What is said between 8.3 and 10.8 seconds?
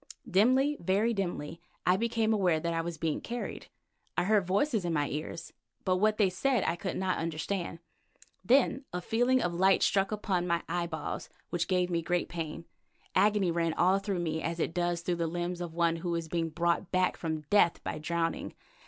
Then a feeling of light struck upon my